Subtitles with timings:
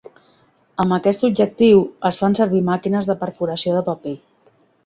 [0.83, 4.17] Amb aquest objectiu es fan servir màquines de perforació de paper.